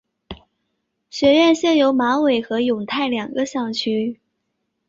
[1.11, 4.19] 学院现有马尾和永泰两个校区。